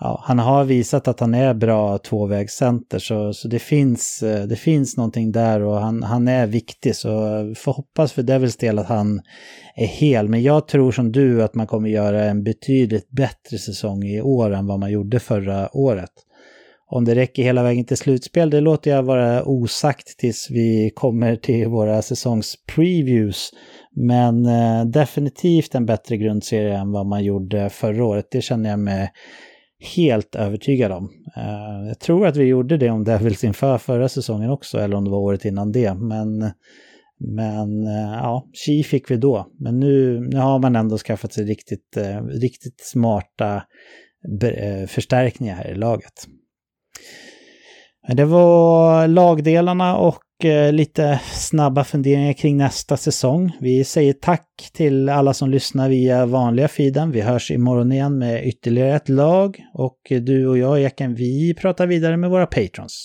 ja, 0.00 0.22
han 0.24 0.38
har 0.38 0.64
visat 0.64 1.08
att 1.08 1.20
han 1.20 1.34
är 1.34 1.54
bra 1.54 1.98
tvåvägscenter. 1.98 2.98
Så, 2.98 3.32
så 3.32 3.48
det, 3.48 3.58
finns, 3.58 4.22
eh, 4.22 4.46
det 4.46 4.56
finns 4.56 4.96
någonting 4.96 5.32
där 5.32 5.62
och 5.62 5.80
han, 5.80 6.02
han 6.02 6.28
är 6.28 6.46
viktig. 6.46 6.96
Så 6.96 7.08
får 7.56 7.72
hoppas 7.72 8.12
för 8.12 8.22
Devils 8.22 8.56
del 8.56 8.78
att 8.78 8.88
han 8.88 9.20
är 9.76 9.86
hel. 9.86 10.28
Men 10.28 10.42
jag 10.42 10.68
tror 10.68 10.92
som 10.92 11.12
du 11.12 11.42
att 11.42 11.54
man 11.54 11.66
kommer 11.66 11.88
göra 11.88 12.24
en 12.24 12.44
betydligt 12.44 13.10
bättre 13.10 13.58
säsong 13.58 14.04
i 14.04 14.22
år 14.22 14.54
än 14.54 14.66
vad 14.66 14.78
man 14.78 14.90
gjorde 14.90 15.20
förra 15.20 15.76
året. 15.76 16.10
Om 16.88 17.04
det 17.04 17.14
räcker 17.14 17.42
hela 17.42 17.62
vägen 17.62 17.84
till 17.84 17.96
slutspel, 17.96 18.50
det 18.50 18.60
låter 18.60 18.90
jag 18.90 19.02
vara 19.02 19.44
osagt 19.44 20.18
tills 20.18 20.48
vi 20.50 20.90
kommer 20.94 21.36
till 21.36 21.68
våra 21.68 22.02
säsongspreviews. 22.02 23.50
Men 23.94 24.46
eh, 24.46 24.84
definitivt 24.84 25.74
en 25.74 25.86
bättre 25.86 26.16
grundserie 26.16 26.78
än 26.78 26.92
vad 26.92 27.06
man 27.06 27.24
gjorde 27.24 27.70
förra 27.70 28.04
året. 28.04 28.26
Det 28.30 28.40
känner 28.40 28.70
jag 28.70 28.78
mig 28.78 29.10
helt 29.78 30.34
övertygad 30.34 30.92
om. 30.92 31.10
Eh, 31.36 31.88
jag 31.88 31.98
tror 31.98 32.26
att 32.26 32.36
vi 32.36 32.44
gjorde 32.44 32.76
det 32.76 32.90
om 32.90 33.04
Devils 33.04 33.44
inför 33.44 33.78
förra 33.78 34.08
säsongen 34.08 34.50
också, 34.50 34.78
eller 34.78 34.96
om 34.96 35.04
det 35.04 35.10
var 35.10 35.18
året 35.18 35.44
innan 35.44 35.72
det. 35.72 35.94
Men, 35.94 36.38
men 37.18 37.86
eh, 37.86 38.12
ja, 38.12 38.48
Chi 38.66 38.82
fick 38.82 39.10
vi 39.10 39.16
då. 39.16 39.46
Men 39.58 39.80
nu, 39.80 40.20
nu 40.20 40.36
har 40.36 40.58
man 40.58 40.76
ändå 40.76 40.98
skaffat 40.98 41.32
sig 41.32 41.44
riktigt, 41.44 41.96
eh, 41.96 42.22
riktigt 42.22 42.80
smarta 42.80 43.62
förstärkningar 44.88 45.54
här 45.54 45.70
i 45.70 45.74
laget. 45.74 46.26
Det 48.08 48.24
var 48.24 49.08
lagdelarna 49.08 49.96
och 49.96 50.44
eh, 50.44 50.72
lite 50.72 51.20
snabba 51.32 51.84
funderingar 51.84 52.32
kring 52.32 52.56
nästa 52.56 52.96
säsong. 52.96 53.52
Vi 53.60 53.84
säger 53.84 54.12
tack 54.12 54.70
till 54.72 55.08
alla 55.08 55.34
som 55.34 55.50
lyssnar 55.50 55.88
via 55.88 56.26
vanliga 56.26 56.68
feeden. 56.68 57.10
Vi 57.10 57.20
hörs 57.20 57.50
imorgon 57.50 57.92
igen 57.92 58.18
med 58.18 58.46
ytterligare 58.46 58.96
ett 58.96 59.08
lag 59.08 59.58
och 59.74 59.98
du 60.08 60.46
och 60.46 60.58
jag, 60.58 60.82
Eken, 60.82 61.14
vi 61.14 61.54
pratar 61.54 61.86
vidare 61.86 62.16
med 62.16 62.30
våra 62.30 62.46
patrons. 62.46 63.04